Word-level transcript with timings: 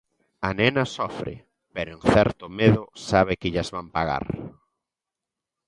A 0.47 0.49
nena 0.59 0.83
sofre, 0.93 1.33
pero 1.75 1.91
en 1.97 2.01
certo 2.13 2.45
medo 2.59 2.81
sabe 3.09 3.33
que 3.39 3.51
llas 3.53 3.69
van 3.75 3.87
pagar. 3.97 4.25